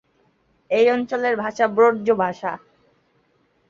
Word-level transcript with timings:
এই 0.69 0.85
অঞ্চলের 0.89 1.35
ভাষা 1.37 1.65
ব্রজ 1.67 2.07
ভাষা। 2.17 2.51